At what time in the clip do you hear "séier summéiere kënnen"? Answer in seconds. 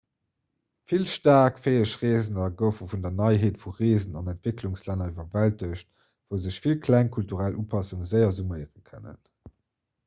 8.17-9.25